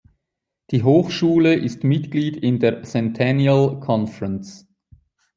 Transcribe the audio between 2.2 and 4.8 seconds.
in der "Centennial Conference".